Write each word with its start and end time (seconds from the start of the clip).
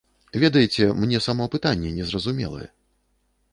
Ведаеце, 0.43 0.87
мне 1.03 1.19
само 1.27 1.45
пытанне 1.57 1.93
незразумелае. 1.99 2.65